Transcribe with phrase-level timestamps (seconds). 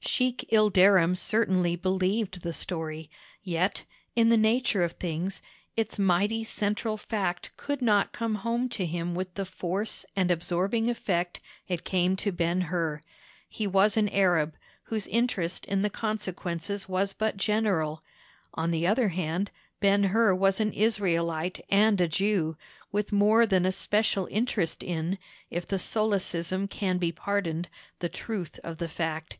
[0.00, 3.10] Sheik Ilderim certainly believed the story;
[3.42, 3.84] yet,
[4.16, 5.42] in the nature of things,
[5.76, 10.88] its mighty central fact could not come home to him with the force and absorbing
[10.88, 13.02] effect it came to Ben Hur.
[13.50, 18.02] He was an Arab, whose interest in the consequences was but general;
[18.54, 19.50] on the other hand,
[19.80, 22.56] Ben Hur was an Israelite and a Jew,
[22.92, 28.88] with more than a special interest in—if the solecism can be pardoned—the truth of the
[28.88, 29.36] fact.